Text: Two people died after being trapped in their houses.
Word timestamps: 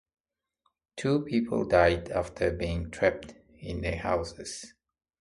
Two 0.97 1.21
people 1.25 1.63
died 1.63 2.09
after 2.09 2.49
being 2.49 2.89
trapped 2.89 3.35
in 3.59 3.81
their 3.81 3.97
houses. 3.97 4.73